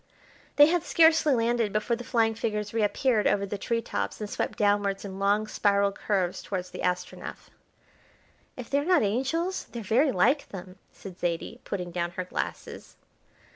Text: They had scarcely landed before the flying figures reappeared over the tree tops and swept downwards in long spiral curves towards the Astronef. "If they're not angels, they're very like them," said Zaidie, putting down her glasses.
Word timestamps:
They 0.55 0.65
had 0.65 0.81
scarcely 0.81 1.35
landed 1.35 1.71
before 1.71 1.95
the 1.95 2.03
flying 2.03 2.33
figures 2.33 2.73
reappeared 2.73 3.27
over 3.27 3.45
the 3.45 3.59
tree 3.59 3.83
tops 3.83 4.19
and 4.19 4.27
swept 4.27 4.57
downwards 4.57 5.05
in 5.05 5.19
long 5.19 5.45
spiral 5.45 5.91
curves 5.91 6.41
towards 6.41 6.71
the 6.71 6.79
Astronef. 6.81 7.51
"If 8.57 8.67
they're 8.67 8.83
not 8.83 9.03
angels, 9.03 9.65
they're 9.65 9.83
very 9.83 10.11
like 10.11 10.49
them," 10.49 10.79
said 10.91 11.19
Zaidie, 11.19 11.59
putting 11.65 11.91
down 11.91 12.09
her 12.17 12.25
glasses. 12.25 12.97